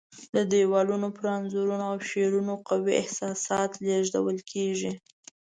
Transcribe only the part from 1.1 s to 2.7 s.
پر انځورونو او شعرونو